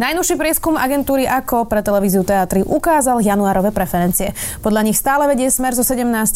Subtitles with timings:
[0.00, 4.32] Najnovší prieskum agentúry AKO pre televíziu Teatry ukázal januárové preferencie.
[4.64, 6.32] Podľa nich stále vedie smer so 17%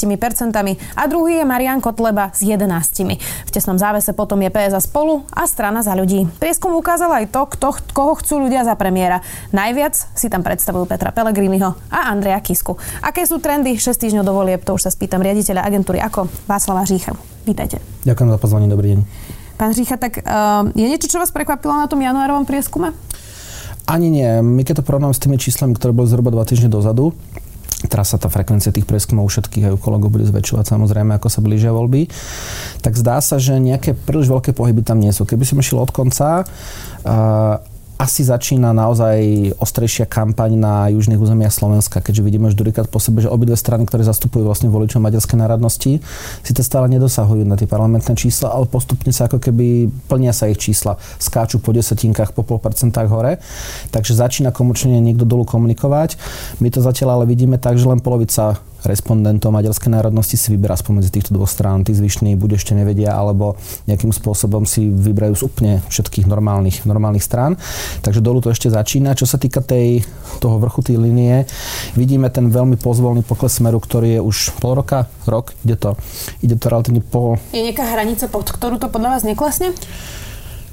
[0.92, 3.16] a druhý je Marian Kotleba s 11%.
[3.16, 6.28] V tesnom závese potom je PS a spolu a strana za ľudí.
[6.36, 9.24] Prieskum ukázal aj to, kto, koho chcú ľudia za premiéra.
[9.56, 12.76] Najviac si tam predstavujú Petra Pellegriniho a Andreja Kisku.
[13.00, 16.84] Aké sú trendy 6 týždňov do volieb, to už sa spýtam riaditeľa agentúry AKO Václava
[16.84, 17.16] Řícha.
[17.48, 17.80] Vítajte.
[18.04, 19.00] Ďakujem za pozvanie, dobrý deň.
[19.56, 22.92] Pán Řícha, tak uh, je niečo, čo vás prekvapilo na tom januárovom prieskume?
[23.86, 24.26] Ani nie.
[24.42, 27.14] My keď to porovnáme s tými číslami, ktoré boli zhruba dva týždne dozadu,
[27.86, 31.70] teraz sa tá frekvencia tých prieskumov u všetkých kolegov bude zväčšovať samozrejme, ako sa blížia
[31.70, 32.10] voľby,
[32.82, 35.22] tak zdá sa, že nejaké príliš veľké pohyby tam nie sú.
[35.22, 37.62] Keby som išiel od konca, uh,
[37.96, 43.24] asi začína naozaj ostrejšia kampaň na južných územiach Slovenska, keďže vidíme už druhýkrát po sebe,
[43.24, 46.04] že obidve strany, ktoré zastupujú vlastne voličov maďarskej národnosti,
[46.44, 50.44] si to stále nedosahujú na tie parlamentné čísla, ale postupne sa ako keby plnia sa
[50.52, 53.40] ich čísla, skáču po desetinkách, po pol percentách hore.
[53.88, 56.20] Takže začína komučne niekto dolu komunikovať.
[56.60, 61.10] My to zatiaľ ale vidíme tak, že len polovica respondentov maďarskej národnosti si vyberá spomedzi
[61.10, 61.82] týchto dvoch strán.
[61.82, 63.58] Tí zvyšní buď ešte nevedia, alebo
[63.90, 67.58] nejakým spôsobom si vyberajú z úplne všetkých normálnych, normálnych strán.
[68.06, 69.18] Takže dolu to ešte začína.
[69.18, 70.06] Čo sa týka tej,
[70.38, 71.44] toho vrchu tej linie,
[71.98, 75.98] vidíme ten veľmi pozvolný pokles smeru, ktorý je už pol roka, rok, ide to,
[76.40, 77.36] ide to relatívne po...
[77.50, 79.74] Je nejaká hranica, pod ktorú to podľa vás neklesne?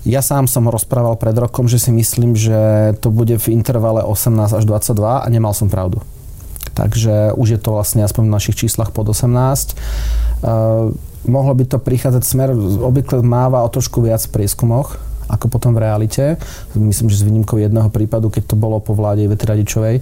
[0.03, 4.36] Ja sám som rozprával pred rokom, že si myslím, že to bude v intervale 18
[4.52, 6.03] až 22 a nemal som pravdu.
[6.73, 9.29] Takže už je to vlastne aspoň v našich číslach pod 18.
[10.43, 10.91] Uh,
[11.30, 12.49] mohlo by to prichádzať smer,
[12.81, 16.35] obvykle máva o trošku viac v prieskumoch, ako potom v realite.
[16.73, 19.95] Myslím, že s výnimkou jedného prípadu, keď to bolo po vláde Ivety Radičovej.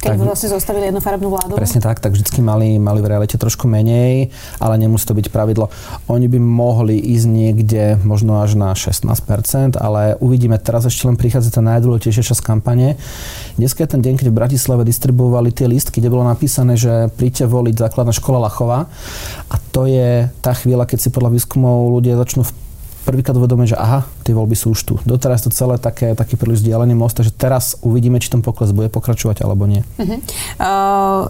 [0.00, 1.52] Keď tak, vlastne zostavili jednofarebnú vládu?
[1.58, 5.70] Presne tak, tak vždycky mali, mali v realite trošku menej, ale nemusí to byť pravidlo.
[6.10, 11.54] Oni by mohli ísť niekde možno až na 16%, ale uvidíme, teraz ešte len prichádza
[11.54, 12.96] tá najdôležitejšia časť kampane.
[13.58, 17.46] Dneska je ten deň, keď v Bratislave distribuovali tie listky, kde bolo napísané, že príďte
[17.48, 18.86] voliť základná škola Lachova
[19.48, 22.46] a to je tá chvíľa, keď si podľa výskumov ľudia začnú
[23.04, 24.94] prvýkrát uvedomiť, že aha, tie voľby sú už tu.
[25.04, 28.88] Doteraz to celé také, taký príliš vzdialený most, takže teraz uvidíme, či ten pokles bude
[28.88, 29.84] pokračovať alebo nie.
[30.00, 30.18] Uh-huh.
[30.56, 31.28] Uh,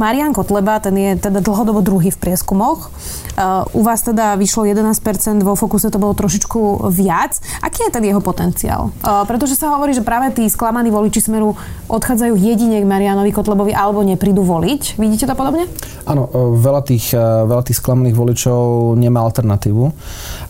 [0.00, 2.88] Marian Kotleba, ten je teda dlhodobo druhý v prieskumoch.
[3.36, 4.96] Uh, u vás teda vyšlo 11%,
[5.44, 7.36] vo Fokuse to bolo trošičku viac.
[7.60, 8.88] Aký je ten jeho potenciál?
[9.04, 11.52] Uh, pretože sa hovorí, že práve tí sklamaní voliči Smeru
[11.92, 14.96] odchádzajú jedine k Marianovi Kotlebovi alebo neprídu voliť.
[14.96, 15.68] Vidíte to podobne?
[16.08, 19.92] Áno, uh, veľa tých, uh, veľa tých sklamaných voličov nemá alternatívu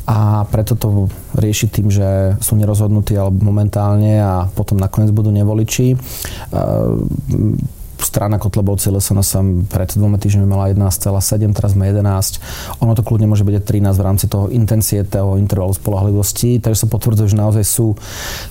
[0.07, 5.97] a preto to rieši tým, že sú nerozhodnutí alebo momentálne a potom nakoniec budú nevoliči.
[7.97, 12.85] Strana Kotlebovci Lesona sa pred dvoma týždňami mala 11,7, teraz sme 11.
[12.85, 16.85] Ono to kľudne môže byť aj 13 v rámci toho intencie, toho intervalu spolahlivosti, takže
[16.85, 17.97] sa potvrdzuje, že naozaj sú,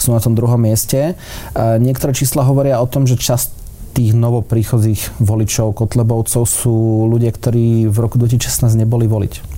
[0.02, 1.14] sú na tom druhom mieste.
[1.56, 3.64] Niektoré čísla hovoria o tom, že časť
[3.96, 9.55] tých novopríchodzích voličov Kotlebovcov sú ľudia, ktorí v roku 2016 neboli voliť.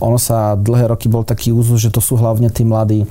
[0.00, 3.04] Ono sa dlhé roky bol taký úzus, že to sú hlavne tí mladí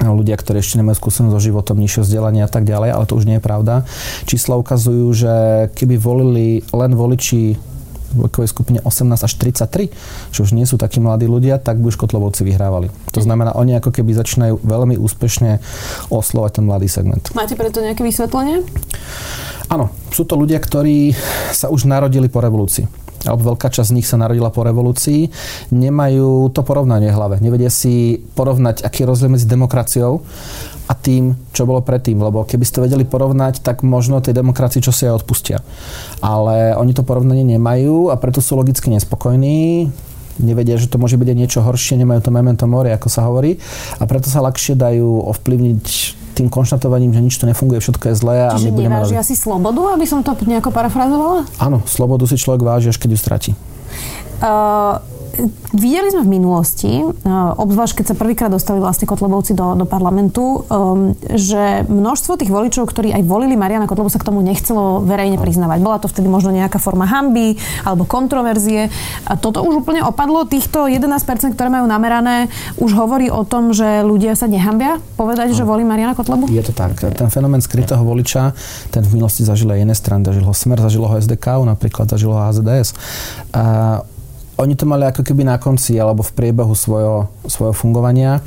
[0.00, 3.28] ľudia, ktorí ešte nemajú skúsenosť so životom, nižšie vzdelanie a tak ďalej, ale to už
[3.28, 3.84] nie je pravda.
[4.24, 5.32] Čísla ukazujú, že
[5.76, 7.60] keby volili len voliči
[8.10, 11.94] v vekovej skupine 18 až 33, čo už nie sú takí mladí ľudia, tak by
[11.94, 12.90] už Kotlovovci vyhrávali.
[13.14, 15.62] To znamená, oni ako keby začínajú veľmi úspešne
[16.10, 17.30] oslovať ten mladý segment.
[17.38, 18.66] Máte preto nejaké vysvetlenie?
[19.70, 21.14] Áno, sú to ľudia, ktorí
[21.54, 25.28] sa už narodili po revolúcii alebo veľká časť z nich sa narodila po revolúcii,
[25.72, 27.36] nemajú to porovnanie v hlave.
[27.44, 30.24] Nevedia si porovnať, aký je rozdiel medzi demokraciou
[30.88, 32.18] a tým, čo bolo predtým.
[32.18, 35.60] Lebo keby ste vedeli porovnať, tak možno tej demokracii čo si aj odpustia.
[36.24, 39.90] Ale oni to porovnanie nemajú a preto sú logicky nespokojní
[40.40, 43.60] nevedia, že to môže byť aj niečo horšie, nemajú to memento mori, ako sa hovorí
[44.00, 45.84] a preto sa ľahšie dajú ovplyvniť
[46.40, 48.96] tým konštatovaním, že nič tu nefunguje, všetko je zlé a Čiže my budeme...
[49.04, 51.44] Čiže si slobodu, aby som to nejako parafrazovala?
[51.60, 53.50] Áno, slobodu si človek váži, až keď ju stratí.
[54.40, 54.96] Uh,
[55.70, 57.06] Videli sme v minulosti, e,
[57.56, 62.90] obzvlášť keď sa prvýkrát dostali vlastne Kotlebovci do, do parlamentu, um, že množstvo tých voličov,
[62.90, 65.78] ktorí aj volili Mariana Kotlebu, sa k tomu nechcelo verejne priznávať.
[65.78, 67.54] Bola to vtedy možno nejaká forma hamby
[67.86, 68.90] alebo kontroverzie.
[69.30, 70.42] A toto už úplne opadlo.
[70.44, 72.50] Týchto 11%, ktoré majú namerané,
[72.82, 76.50] už hovorí o tom, že ľudia sa nehambia povedať, že volí Mariana Kotlebu?
[76.50, 76.98] Je to tak.
[76.98, 78.52] Ten fenomén skrytého voliča,
[78.90, 80.26] ten v minulosti zažil aj iné strany.
[80.26, 82.98] Zažil ho Smer, zažil ho SDK, napríklad zažil ho HZDS.
[83.54, 84.02] A
[84.60, 88.44] oni to mali ako keby na konci alebo v priebehu svojho, svojho fungovania.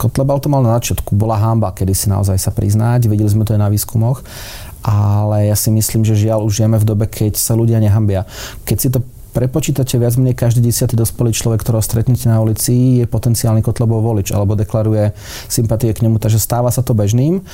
[0.00, 1.12] Kotlebal to mal na začiatku.
[1.12, 3.04] Bola hamba, kedy si naozaj sa priznať.
[3.04, 4.24] Videli sme to aj na výskumoch.
[4.80, 8.24] Ale ja si myslím, že žiaľ už žijeme v dobe, keď sa ľudia nehambia.
[8.64, 13.06] Keď si to prepočítate viac menej každý desiatý dospelý človek, ktorého stretnete na ulici, je
[13.06, 15.14] potenciálny Kotlebov volič alebo deklaruje
[15.46, 17.44] sympatie k nemu, takže stáva sa to bežným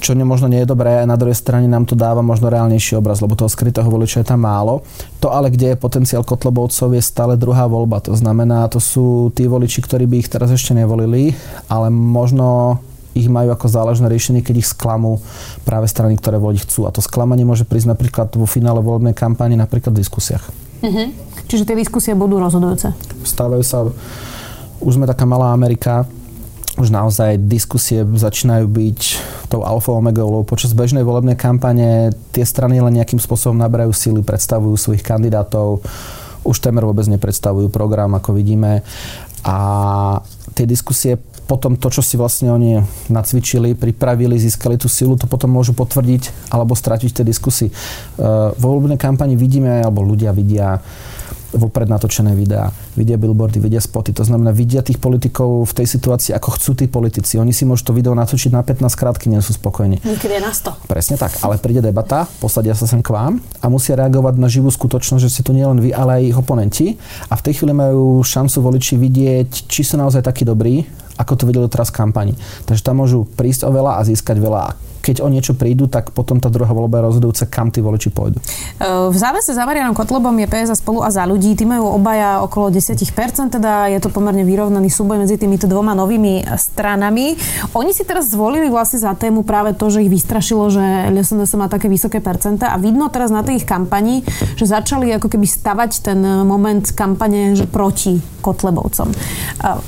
[0.00, 3.36] čo možno nie je dobré, na druhej strane nám to dáva možno reálnejší obraz, lebo
[3.36, 4.80] toho skrytého voliča je tam málo.
[5.20, 8.00] To ale, kde je potenciál Kotlobovcov, je stále druhá voľba.
[8.08, 11.36] To znamená, to sú tí voliči, ktorí by ich teraz ešte nevolili,
[11.68, 12.80] ale možno
[13.12, 15.18] ich majú ako záležné riešenie, keď ich sklamú
[15.66, 16.86] práve strany, ktoré voliť chcú.
[16.86, 20.46] A to sklamanie môže prísť napríklad vo finále volebnej kampani, napríklad v diskusiách.
[20.80, 21.06] Mm-hmm.
[21.50, 22.94] Čiže tie diskusie budú rozhodujúce?
[23.26, 23.90] Stávajú sa,
[24.78, 26.06] už sme taká malá Amerika,
[26.80, 29.00] už naozaj diskusie začínajú byť
[29.52, 34.80] tou alfa lebo počas bežnej volebnej kampane tie strany len nejakým spôsobom naberajú síly, predstavujú
[34.80, 35.84] svojich kandidátov,
[36.40, 38.80] už temer vôbec nepredstavujú program, ako vidíme.
[39.44, 39.56] A
[40.56, 42.78] tie diskusie potom to, čo si vlastne oni
[43.10, 47.74] nacvičili, pripravili, získali tú silu, to potom môžu potvrdiť alebo stratiť tie diskusy.
[48.56, 50.78] Vo voľbnej kampani vidíme, alebo ľudia vidia
[51.54, 54.14] vopred natočené videá, vidia billboardy, vidia spoty.
[54.16, 57.38] To znamená, vidia tých politikov v tej situácii, ako chcú tí politici.
[57.38, 60.02] Oni si môžu to video natočiť na 15 krát, keď nie sú spokojní.
[60.02, 60.90] Niekedy je na 100.
[60.90, 64.70] Presne tak, ale príde debata, posadia sa sem k vám a musia reagovať na živú
[64.70, 66.86] skutočnosť, že si tu nie len vy, ale aj ich oponenti.
[67.30, 70.86] A v tej chvíli majú šancu voliči vidieť, či sú naozaj takí dobrí,
[71.20, 72.34] ako to videli teraz v kampani.
[72.64, 76.38] Takže tam môžu prísť o veľa a získať veľa keď o niečo prídu, tak potom
[76.38, 78.38] tá druhá voľba je rozhodujúca, kam tí voliči pôjdu.
[79.10, 81.56] V závese za Marianom Kotlobom je PS a spolu a za ľudí.
[81.56, 83.00] Tí majú obaja okolo 10%,
[83.50, 87.34] teda je to pomerne vyrovnaný súboj medzi týmito dvoma novými stranami.
[87.74, 91.66] Oni si teraz zvolili vlastne za tému práve to, že ich vystrašilo, že LSNS má
[91.66, 94.22] také vysoké percenta a vidno teraz na tej ich kampani,
[94.54, 99.12] že začali ako keby stavať ten moment kampane že proti Kotlebovcom.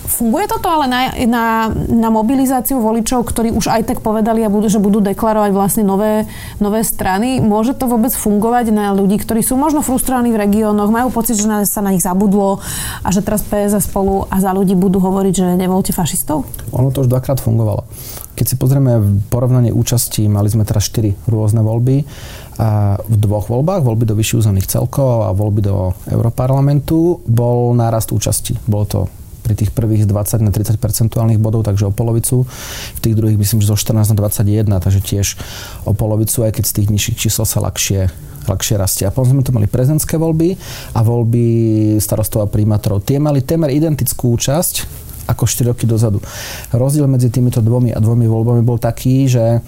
[0.06, 4.68] Funguje toto ale na, na, na mobilizáciu voličov, ktorí už aj tak povedali a budú,
[4.68, 6.24] že deklarovať vlastne nové,
[6.62, 7.42] nové strany.
[7.42, 11.46] Môže to vôbec fungovať na ľudí, ktorí sú možno frustrovaní v regiónoch, majú pocit, že
[11.66, 12.62] sa na nich zabudlo
[13.02, 16.46] a že teraz PS spolu a za ľudí budú hovoriť, že nevolte fašistov?
[16.72, 17.84] Ono to už dvakrát fungovalo.
[18.32, 22.08] Keď si pozrieme porovnanie účasti, mali sme teraz 4 rôzne voľby.
[22.56, 28.12] A v dvoch voľbách, voľby do vyšších územných celkov a voľby do Europarlamentu, bol nárast
[28.12, 28.56] účasti.
[28.64, 29.00] Bolo to
[29.42, 32.46] pri tých prvých 20 na 30 percentuálnych bodov, takže o polovicu.
[32.96, 35.26] V tých druhých myslím, že zo 14 na 21, takže tiež
[35.84, 39.06] o polovicu, aj keď z tých nižších čísel sa ľahšie ľahšie rastie.
[39.06, 40.58] A potom sme tu mali prezidentské voľby
[40.98, 41.46] a voľby
[42.02, 43.06] starostov a primátorov.
[43.06, 46.18] Tie mali témer identickú účasť ako 4 roky dozadu.
[46.74, 49.62] Rozdiel medzi týmito dvomi a dvomi voľbami bol taký, že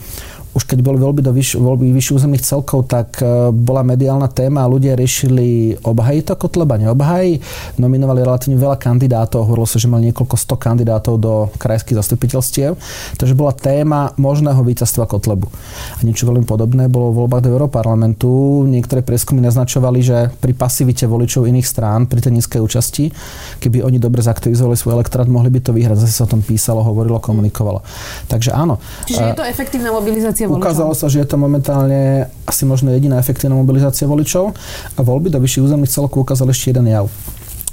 [0.55, 4.63] už keď boli voľby do vyš, voľby vyšších územných celkov, tak e, bola mediálna téma
[4.63, 7.43] a ľudia riešili obhají to Kotleba, neobhají.
[7.83, 12.79] Nominovali relatívne veľa kandidátov, hovorilo sa, že mali niekoľko sto kandidátov do krajských zastupiteľstiev.
[13.19, 15.51] Takže bola téma možného víťazstva Kotlebu.
[15.99, 18.63] A niečo veľmi podobné bolo v voľbách do Európarlamentu.
[18.71, 23.11] Niektoré prieskumy naznačovali, že pri pasivite voličov iných strán, pri tej nízkej účasti,
[23.59, 25.99] keby oni dobre zaktivizovali svoj elektorát, mohli by to vyhrať.
[25.99, 27.83] Zase sa o tom písalo, hovorilo, komunikovalo.
[28.31, 28.79] Takže áno.
[29.11, 30.93] Čiže je to efektívna mobilizácia mobilizácia voličov.
[30.93, 32.03] Ukázalo sa, že je to momentálne
[32.45, 34.55] asi možno jediná efektívna mobilizácia voličov
[34.95, 37.07] a voľby do vyšších územných celkov ukázali ešte jeden jav.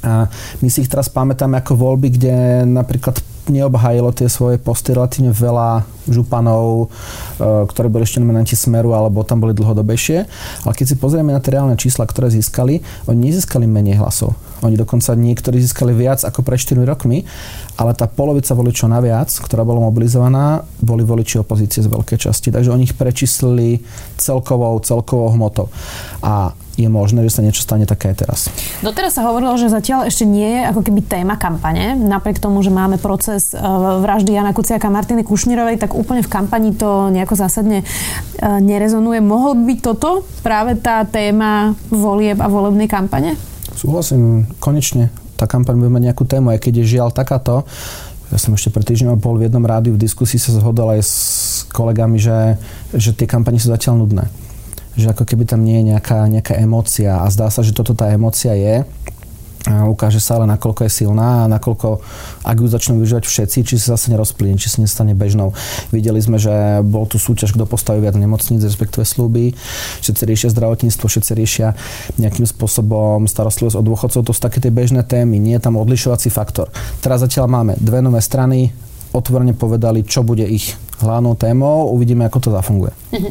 [0.01, 0.25] A
[0.61, 3.21] my si ich teraz pamätáme ako voľby, kde napríklad
[3.51, 9.43] neobhájilo tie svoje posty relatívne veľa županov, e, ktoré boli ešte nominanti Smeru, alebo tam
[9.43, 10.17] boli dlhodobejšie.
[10.65, 14.33] Ale keď si pozrieme na tie reálne čísla, ktoré získali, oni nezískali menej hlasov.
[14.61, 17.25] Oni dokonca niektorí získali viac ako pred 4 rokmi,
[17.77, 22.53] ale tá polovica voličov naviac, ktorá bola mobilizovaná, boli voliči opozície z veľkej časti.
[22.53, 23.81] Takže oni ich prečíslili
[24.21, 25.67] celkovou, celkovou hmotou.
[26.21, 28.39] A je možné, že sa niečo stane také aj teraz.
[28.81, 31.93] Doteraz sa hovorilo, že zatiaľ ešte nie je ako keby téma kampane.
[31.93, 33.61] Napriek tomu, že máme proces e,
[34.01, 37.85] vraždy Jana Kuciaka a Martiny Kušnírovej, tak úplne v kampani to nejako zásadne e,
[38.41, 39.21] nerezonuje.
[39.21, 43.37] Mohol byť toto práve tá téma volieb a volebnej kampane?
[43.77, 47.65] Súhlasím, konečne tá kampaň bude mať nejakú tému, aj keď je žiaľ takáto,
[48.31, 51.15] ja som ešte pred týždňom bol v jednom rádiu v diskusii sa zhodol aj s
[51.67, 52.55] kolegami, že,
[52.95, 54.31] že tie kampani sú zatiaľ nudné
[54.95, 58.11] že ako keby tam nie je nejaká, nejaká emócia a zdá sa, že toto tá
[58.11, 58.83] emócia je.
[59.61, 62.01] A ukáže sa ale, nakoľko je silná a nakoľko,
[62.41, 65.53] ak ju začnú využívať všetci, či sa zase nerozplyne, či sa nestane bežnou.
[65.93, 69.53] Videli sme, že bol tu súťaž, kto postaví viac nemocníc, respektíve slúby.
[70.01, 71.77] Všetci riešia zdravotníctvo, všetci riešia
[72.17, 74.25] nejakým spôsobom starostlivosť o dôchodcov.
[74.25, 76.73] To sú také tie bežné témy, nie je tam odlišovací faktor.
[77.05, 78.73] Teraz zatiaľ máme dve nové strany,
[79.13, 80.73] otvorene povedali, čo bude ich
[81.05, 82.93] hlavnou témou, uvidíme, ako to zafunguje.
[83.13, 83.29] Uh-huh.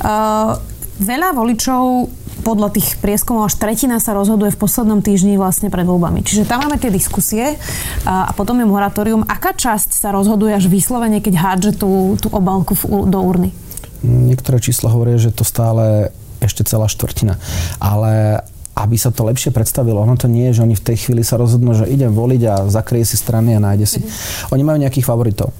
[0.00, 0.79] Uh...
[1.00, 6.24] Veľa voličov podľa tých prieskumov až tretina sa rozhoduje v poslednom týždni vlastne pred voľbami.
[6.24, 7.56] Čiže tam máme tie diskusie
[8.04, 9.24] a, a potom je moratórium.
[9.28, 13.52] Aká časť sa rozhoduje až vyslovene, keď hádže tú, tú obálku v, do urny?
[14.00, 17.36] Niektoré čísla hovoria, že to stále ešte celá štvrtina.
[17.76, 18.40] Ale
[18.76, 20.00] aby sa to lepšie predstavilo.
[20.00, 22.54] Ono to nie je, že oni v tej chvíli sa rozhodnú, že idem voliť a
[22.72, 24.00] zakrie si strany a nájde si.
[24.00, 24.52] Mm-hmm.
[24.56, 25.52] Oni majú nejakých favoritov.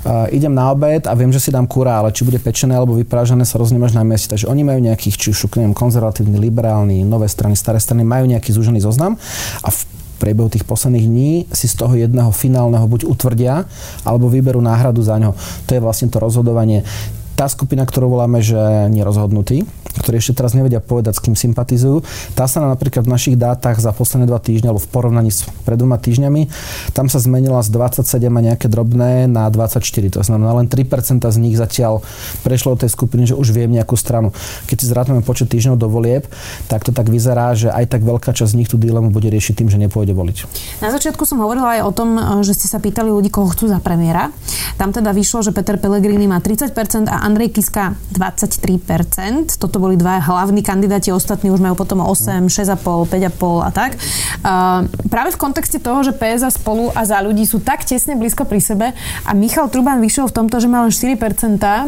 [0.00, 2.96] Uh, idem na obed a viem, že si dám kura, ale či bude pečené alebo
[2.96, 4.32] vyprážané sa roznemáš na mieste.
[4.32, 8.48] Takže oni majú nejakých, či už neviem, konzervatívny, liberálny, nové strany, staré strany, majú nejaký
[8.48, 9.20] zúžený zoznam
[9.60, 9.80] a v
[10.20, 13.64] priebehu tých posledných dní si z toho jedného finálneho buď utvrdia,
[14.04, 15.32] alebo vyberú náhradu za ňo.
[15.68, 16.84] To je vlastne to rozhodovanie
[17.40, 18.60] tá skupina, ktorú voláme, že
[18.92, 19.64] nerozhodnutí,
[19.98, 22.06] ktorí ešte teraz nevedia povedať, s kým sympatizujú,
[22.38, 25.80] tá sa napríklad v našich dátach za posledné dva týždne, alebo v porovnaní s pred
[25.80, 26.46] dvoma týždňami,
[26.94, 29.82] tam sa zmenila z 27 a nejaké drobné na 24.
[30.14, 32.04] To znamená, len 3% z nich zatiaľ
[32.44, 34.30] prešlo do tej skupiny, že už viem nejakú stranu.
[34.68, 36.28] Keď si zrátame počet týždňov do volieb,
[36.68, 39.64] tak to tak vyzerá, že aj tak veľká časť z nich tú dilemu bude riešiť
[39.64, 40.36] tým, že nepôjde voliť.
[40.84, 42.08] Na začiatku som hovorila aj o tom,
[42.44, 44.28] že ste sa pýtali ľudí, koho chcú za premiéra.
[44.76, 49.56] Tam teda vyšlo, že Peter Pellegrini má 30% a Andrej Kiska 23%.
[49.56, 53.96] Toto boli dva hlavní kandidáti, ostatní už majú potom 8, 6,5, 5,5 a tak.
[54.44, 58.14] Uh, práve v kontexte toho, že PS a spolu a za ľudí sú tak tesne
[58.14, 58.86] blízko pri sebe
[59.24, 61.16] a Michal Truban vyšiel v tomto, že má len 4%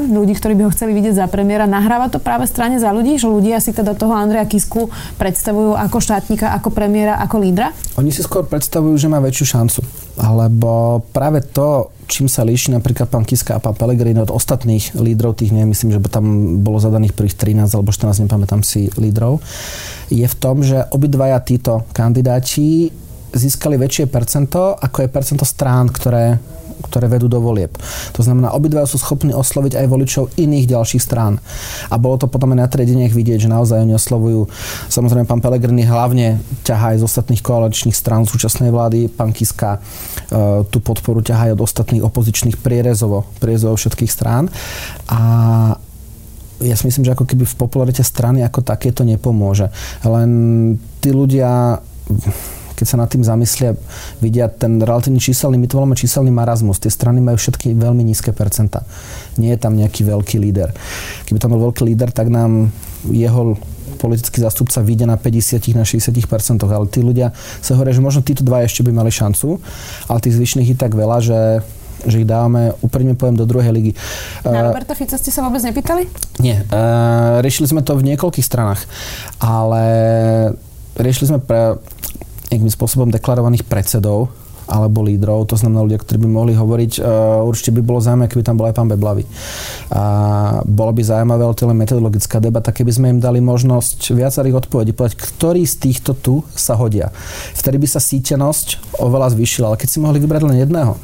[0.08, 3.28] ľudí, ktorí by ho chceli vidieť za premiéra, nahráva to práve strane za ľudí, že
[3.28, 4.88] ľudia si teda toho Andreja Kisku
[5.20, 7.76] predstavujú ako štátnika, ako premiéra, ako lídra?
[8.00, 9.80] Oni si skôr predstavujú, že má väčšiu šancu.
[10.20, 15.40] Alebo práve to, čím sa líši napríklad pán Kiska a pán Pellegrini od ostatných lídrov,
[15.40, 19.40] tých neviem, myslím, že tam bolo zadaných prvých 13 alebo 14, nepamätám si lídrov,
[20.12, 22.92] je v tom, že obidvaja títo kandidáti
[23.32, 26.36] získali väčšie percento, ako je percento strán, ktoré
[26.88, 27.72] ktoré vedú do volieb.
[28.16, 31.38] To znamená, obidva sú schopní osloviť aj voličov iných ďalších strán.
[31.92, 34.48] A bolo to potom aj na triedeniach vidieť, že naozaj oni oslovujú,
[34.88, 39.80] samozrejme pán Pelegrini hlavne ťahá aj z ostatných koaličných strán súčasnej vlády, pán Kiska e,
[40.68, 44.48] tú podporu ťahá aj od ostatných opozičných prierezovo, prierezovo všetkých strán.
[45.10, 45.20] A
[46.62, 49.68] ja si myslím, že ako keby v popularite strany ako také to nepomôže.
[50.06, 50.30] Len
[51.02, 51.82] tí ľudia
[52.82, 53.78] keď sa nad tým zamyslia,
[54.18, 56.82] vidia ten relatívny číselný, my to voláme číselný marazmus.
[56.82, 58.82] Tie strany majú všetky veľmi nízke percenta.
[59.38, 60.74] Nie je tam nejaký veľký líder.
[61.30, 62.74] Keby tam bol veľký líder, tak nám
[63.06, 63.54] jeho
[64.02, 66.10] politický zástupca vyjde na 50 na 60
[66.74, 67.30] ale tí ľudia
[67.62, 69.62] sa hovoria, že možno títo dva ešte by mali šancu,
[70.10, 71.40] ale tých zvyšných je tak veľa, že
[72.02, 73.94] že ich dávame, úprimne poviem, do druhej ligy.
[74.42, 76.10] Na Roberta Fica ste sa vôbec nepýtali?
[76.42, 76.66] Nie.
[76.66, 78.90] Uh, riešili sme to v niekoľkých stranách,
[79.38, 79.84] ale
[80.98, 81.78] riešili sme pre
[82.52, 84.28] nejakým spôsobom deklarovaných predsedov
[84.62, 88.46] alebo lídrov, to znamená ľudia, ktorí by mohli hovoriť, uh, určite by bolo zaujímavé, keby
[88.46, 89.26] tam bol aj pán Beblavy.
[89.90, 90.02] A
[90.62, 95.66] bolo by zaujímavé, ale metodologická debata, keby sme im dali možnosť viacerých odpovedí, povedať, ktorí
[95.66, 97.10] z týchto tu sa hodia.
[97.58, 100.94] Vtedy by sa sítenosť oveľa zvýšila, ale keď si mohli vybrať len jedného,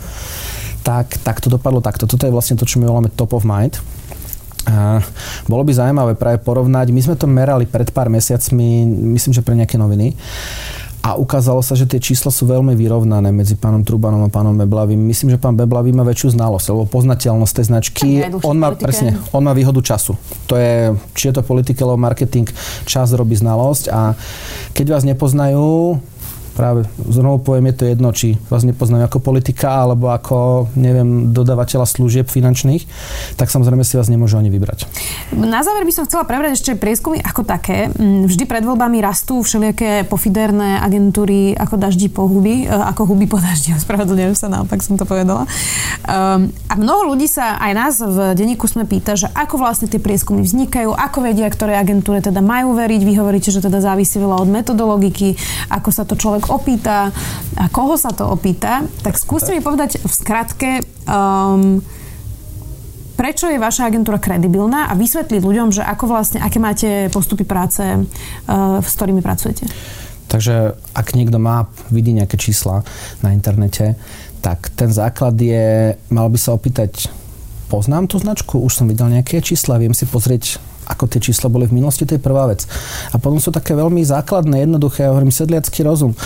[0.87, 2.07] tak, tak to dopadlo takto.
[2.07, 3.83] Toto je vlastne to, čo my voláme top of mind.
[4.69, 5.03] A
[5.51, 8.85] bolo by zaujímavé práve porovnať, my sme to merali pred pár mesiacmi,
[9.19, 10.13] myslím, že pre nejaké noviny
[10.99, 14.99] a ukázalo sa, že tie čísla sú veľmi vyrovnané medzi pánom Trubanom a pánom Beblavým.
[14.99, 18.09] Myslím, že pán Beblavý má väčšiu znalosť, alebo poznateľnosť tej značky.
[18.43, 20.19] On má, presne, on má výhodu času.
[20.51, 22.51] To je, či je to politika alebo marketing,
[22.85, 24.19] čas robí znalosť a
[24.75, 26.03] keď vás nepoznajú,
[26.59, 31.87] práve znovu poviem, je to jedno, či vás nepoznajú ako politika alebo ako, neviem, dodávateľa
[31.87, 32.83] služieb finančných,
[33.39, 34.91] tak samozrejme si vás nemôžu ani vybrať.
[35.39, 37.95] Na záver by som chcela prebrať ešte prieskumy ako také.
[37.95, 43.31] Mm, vždy pred voľbami rastú všelijaké pofiderné agentúry ako daždi po huby, e, ako huby
[43.31, 45.47] po daždi, ospravedlňujem sa, naopak som to povedala.
[46.11, 50.03] Um, a mnoho ľudí sa aj nás v denníku sme pýta, že ako vlastne tie
[50.03, 53.01] prieskumy vznikajú, ako vedia, ktoré agentúre teda majú veriť.
[53.07, 55.39] Vy hovoríte, že teda závisí veľa od metodologiky,
[55.71, 57.13] ako sa to človek opýta
[57.57, 60.71] a koho sa to opýta, tak skúste mi povedať v skratke,
[61.07, 61.81] um,
[63.19, 67.83] prečo je vaša agentúra kredibilná a vysvetliť ľuďom, že ako vlastne, aké máte postupy práce,
[67.83, 69.67] uh, s ktorými pracujete.
[70.29, 72.85] Takže ak niekto má, vidí nejaké čísla
[73.25, 73.97] na internete,
[74.45, 77.09] tak ten základ je, mal by sa opýtať,
[77.73, 81.69] poznám tú značku, už som videl nejaké čísla, viem si pozrieť ako tie čísla boli
[81.69, 82.65] v minulosti, to je prvá vec.
[83.13, 86.17] A potom sú také veľmi základné, jednoduché, ja hovorím, sedliacký rozum.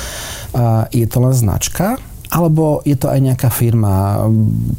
[0.54, 1.98] A je to len značka,
[2.32, 4.24] alebo je to aj nejaká firma.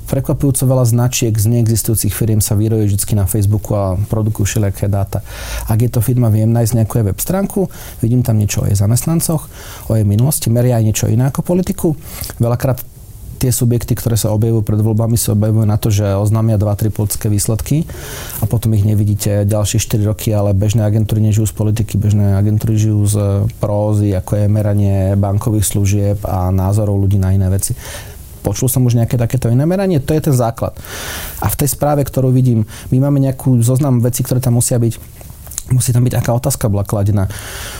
[0.10, 5.22] Prekvapujúco veľa značiek z neexistujúcich firiem sa vyrojuje vždy na Facebooku a produkujú všelijaké dáta.
[5.70, 7.70] Ak je to firma, viem nájsť nejakú web stránku,
[8.02, 9.46] vidím tam niečo o jej zamestnancoch,
[9.86, 11.94] o jej minulosti, meria aj niečo iné ako politiku.
[12.42, 12.82] Veľakrát
[13.44, 17.28] tie subjekty, ktoré sa objavujú pred voľbami, sa objavujú na to, že oznámia 2-3 politické
[17.28, 17.84] výsledky
[18.40, 22.80] a potom ich nevidíte ďalšie 4 roky, ale bežné agentúry nežijú z politiky, bežné agentúry
[22.80, 23.16] žijú z
[23.60, 27.76] prózy, ako je meranie bankových služieb a názorov ľudí na iné veci.
[28.48, 30.76] Počul som už nejaké takéto iné meranie, to je ten základ.
[31.44, 32.64] A v tej správe, ktorú vidím,
[32.96, 35.20] my máme nejakú zoznam vecí, ktoré tam musia byť
[35.72, 37.32] musí tam byť aká otázka bola kladená.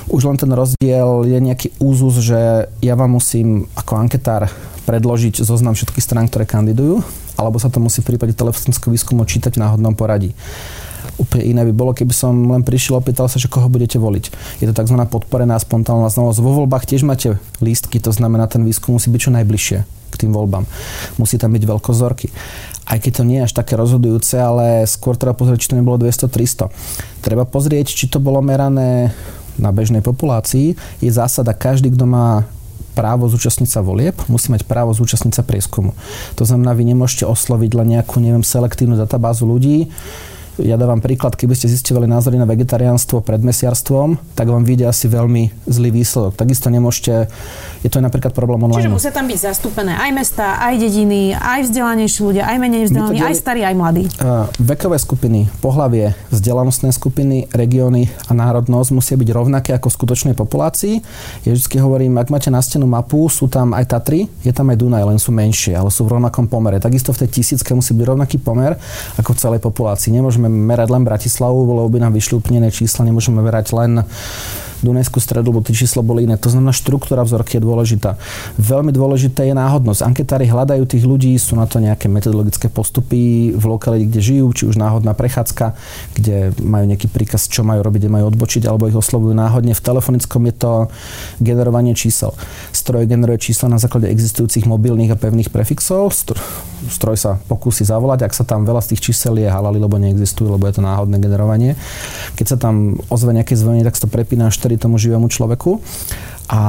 [0.08, 4.48] Už len ten rozdiel je nejaký úzus, že ja vám musím ako anketár
[4.84, 7.02] predložiť zoznam všetkých strán, ktoré kandidujú,
[7.40, 10.36] alebo sa to musí v prípade telefonického výskumu čítať v náhodnom poradí.
[11.20, 14.26] Úplne iné by bolo, keby som len prišiel a opýtal sa, že koho budete voliť.
[14.64, 14.98] Je to tzv.
[15.06, 16.40] podporená spontánna znalosť.
[16.42, 19.78] Vo voľbách tiež máte lístky, to znamená, ten výskum musí byť čo najbližšie
[20.14, 20.66] k tým voľbám.
[21.18, 22.30] Musí tam byť veľkozorky.
[22.86, 25.98] Aj keď to nie je až také rozhodujúce, ale skôr treba pozrieť, či to nebolo
[25.98, 26.70] 200-300.
[27.26, 29.10] Treba pozrieť, či to bolo merané
[29.58, 30.78] na bežnej populácii.
[31.02, 32.46] Je zásada, každý, kto má
[32.94, 35.98] právo zúčastniť sa volieb, musí mať právo zúčastniť sa prieskumu.
[36.38, 39.90] To znamená, vy nemôžete osloviť len nejakú, neviem, selektívnu databázu ľudí,
[40.62, 45.10] ja dávam príklad, keby ste zistovali názory na vegetariánstvo pred mesiarstvom, tak vám vyjde asi
[45.10, 46.38] veľmi zlý výsledok.
[46.38, 47.26] Takisto nemôžete,
[47.82, 48.86] je to napríklad problém online.
[48.86, 53.20] Čiže musia tam byť zastúpené aj mesta, aj dediny, aj vzdelanejší ľudia, aj menej vzdelaní,
[53.22, 54.06] aj starí, aj mladí.
[54.22, 60.36] Uh, vekové skupiny, pohlavie, vzdelanostné skupiny, regióny a národnosť musia byť rovnaké ako v skutočnej
[60.38, 60.96] populácii.
[61.50, 64.78] Ja vždy hovorím, ak máte na stenu mapu, sú tam aj Tatry, je tam aj
[64.78, 66.78] Dunaj, len sú menšie, ale sú v rovnakom pomere.
[66.78, 68.78] Takisto v tej tisícke musí byť rovnaký pomer
[69.18, 70.14] ako v celej populácii.
[70.14, 74.04] Nemôžeme nemôžeme merať len Bratislavu, lebo by nám vyšli úplne čísla, nemôžeme merať len
[74.84, 76.36] Dunajskú stredu, lebo tie čísla boli iné.
[76.36, 78.20] To znamená, štruktúra vzorky je dôležitá.
[78.60, 80.04] Veľmi dôležité je náhodnosť.
[80.04, 84.64] Anketári hľadajú tých ľudí, sú na to nejaké metodologické postupy v lokalite, kde žijú, či
[84.68, 85.74] už náhodná prechádzka,
[86.20, 89.72] kde majú nejaký príkaz, čo majú robiť, kde majú odbočiť, alebo ich oslovujú náhodne.
[89.72, 90.72] V telefonickom je to
[91.40, 92.36] generovanie čísel.
[92.76, 96.12] Stroj generuje čísla na základe existujúcich mobilných a pevných prefixov.
[96.84, 100.60] Stroj sa pokusí zavolať, ak sa tam veľa z tých čísel je halali, lebo neexistujú,
[100.60, 101.80] lebo je to náhodné generovanie.
[102.36, 105.78] Keď sa tam ozve nejaké zvonenie, tak sa to prepína 4 patrí tomu živému človeku.
[106.50, 106.60] A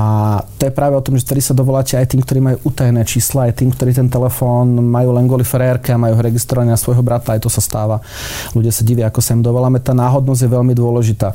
[0.57, 3.51] to je práve o tom, že vtedy sa dovoláte aj tým, ktorí majú utajené čísla,
[3.51, 7.03] aj tým, ktorí ten telefón majú len kvôli frérke a majú ho registrovaný na svojho
[7.03, 7.99] brata, aj to sa stáva.
[8.55, 9.83] Ľudia sa divia, ako sa im dovoláme.
[9.83, 11.35] Tá náhodnosť je veľmi dôležitá.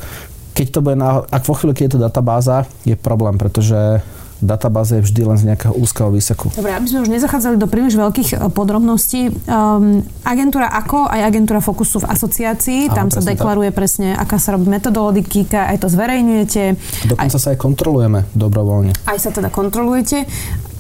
[0.56, 0.96] Keď to bude,
[1.30, 4.02] ak vo chvíli, keď je to databáza, je problém, pretože
[4.40, 6.52] databáze je vždy len z nejakého úzkeho výseku.
[6.56, 11.60] Dobre, aby sme už nezachádzali do príliš veľkých e, podrobností, um, agentúra AKO aj agentúra
[11.60, 13.78] Fokusu v asociácii, Áno, tam sa deklaruje tak.
[13.78, 16.64] presne, aká sa robí metodologika, aj to zverejňujete.
[17.12, 18.96] Dokonca aj, sa aj kontrolujeme dobrovoľne.
[19.06, 20.24] Aj sa teda kontrolujete.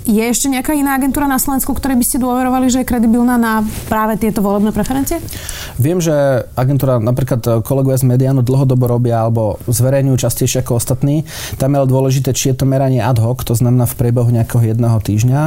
[0.09, 3.61] Je ešte nejaká iná agentúra na Slovensku, ktorej by ste dôverovali, že je kredibilná na
[3.85, 5.21] práve tieto volebné preferencie?
[5.77, 11.29] Viem, že agentúra, napríklad kolegovia z Medianu dlhodobo robia alebo zverejňujú častejšie ako ostatní.
[11.61, 14.73] Tam je ale dôležité, či je to meranie ad hoc, to znamená v priebehu nejakého
[14.73, 15.41] jedného týždňa,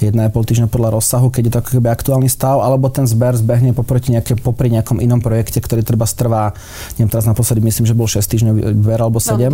[0.00, 3.36] jedna pol týždňa podľa rozsahu, keď je to ako keby aktuálny stav, alebo ten zber
[3.36, 6.56] zbehne poproti nejaké, popri nejakom inom projekte, ktorý treba strvá,
[6.96, 9.52] neviem, teraz naposledy myslím, že bol 6 týždňov zber alebo 7.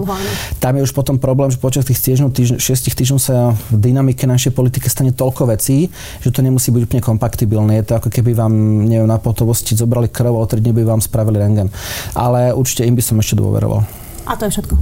[0.63, 4.23] Tam je už potom problém, že počas tých týždňov, týždň, 6 týždňov sa v dynamike
[4.23, 5.89] našej našej politike stane toľko vecí,
[6.21, 7.81] že to nemusí byť úplne kompatibilné.
[7.81, 8.53] Je to ako keby vám,
[8.85, 11.73] neviem, na potovosti zobrali krv a o 3 dní by vám spravili rengen.
[12.13, 13.81] Ale určite im by som ešte dôveroval.
[14.29, 14.77] A to je všetko.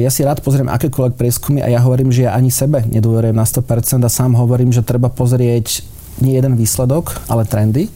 [0.00, 3.46] Ja si rád pozriem akékoľvek prieskumy a ja hovorím, že ja ani sebe nedôverujem na
[3.46, 5.86] 100% a sám hovorím, že treba pozrieť
[6.18, 7.86] nie jeden výsledok, ale trendy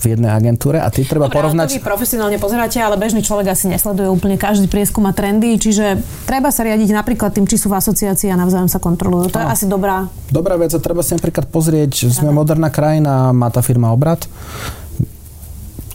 [0.00, 1.76] v jednej agentúre a ty treba Dobre, porovnať...
[1.76, 6.48] Vy profesionálne pozeráte, ale bežný človek asi nesleduje úplne každý prieskum a trendy, čiže treba
[6.48, 9.28] sa riadiť napríklad tým, či sú v asociácii a navzájom sa kontrolujú.
[9.28, 9.42] To no.
[9.44, 10.08] je asi dobrá...
[10.32, 14.24] Dobrá vec a treba si napríklad pozrieť, že sme moderná krajina, má tá firma obrad,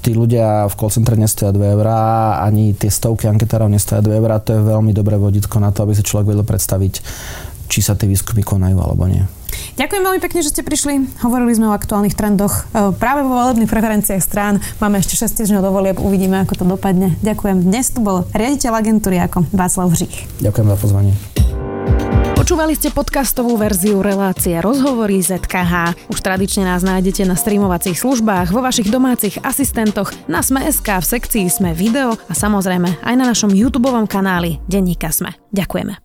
[0.06, 4.38] tí ľudia v call centre nestoja 2 eurá, ani tie stovky anketárov nestoja 2 eurá,
[4.38, 6.94] to je veľmi dobré vodítko na to, aby si človek vedel predstaviť,
[7.65, 9.26] či sa tie výskumy konajú alebo nie.
[9.75, 11.19] Ďakujem veľmi pekne, že ste prišli.
[11.19, 14.63] Hovorili sme o aktuálnych trendoch e, práve vo volebných preferenciách strán.
[14.79, 17.19] Máme ešte 6 týždňov do volieb, uvidíme, ako to dopadne.
[17.19, 17.67] Ďakujem.
[17.67, 20.39] Dnes tu bol riaditeľ agentúry ako Václav Hřích.
[20.39, 21.13] Ďakujem za pozvanie.
[22.39, 26.07] Počúvali ste podcastovú verziu relácie Rozhovory ZKH.
[26.13, 31.49] Už tradične nás nájdete na streamovacích službách, vo vašich domácich asistentoch, na Sme.sk, v sekcii
[31.49, 35.33] Sme video a samozrejme aj na našom YouTube kanáli Denníka Sme.
[35.51, 36.05] Ďakujeme.